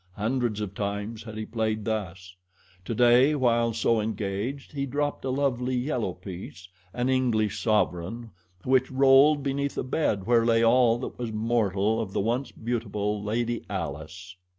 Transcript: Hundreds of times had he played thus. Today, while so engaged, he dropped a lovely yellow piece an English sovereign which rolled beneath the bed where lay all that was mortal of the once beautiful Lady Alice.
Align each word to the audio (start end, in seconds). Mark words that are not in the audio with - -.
Hundreds 0.15 0.59
of 0.61 0.73
times 0.73 1.21
had 1.21 1.37
he 1.37 1.45
played 1.45 1.85
thus. 1.85 2.35
Today, 2.83 3.35
while 3.35 3.71
so 3.71 4.01
engaged, 4.01 4.71
he 4.71 4.87
dropped 4.87 5.23
a 5.23 5.29
lovely 5.29 5.75
yellow 5.75 6.11
piece 6.13 6.67
an 6.91 7.07
English 7.07 7.59
sovereign 7.61 8.31
which 8.63 8.89
rolled 8.89 9.43
beneath 9.43 9.75
the 9.75 9.83
bed 9.83 10.25
where 10.25 10.43
lay 10.43 10.63
all 10.65 10.97
that 10.97 11.19
was 11.19 11.31
mortal 11.31 12.01
of 12.01 12.13
the 12.13 12.19
once 12.19 12.51
beautiful 12.51 13.21
Lady 13.23 13.63
Alice. 13.69 14.35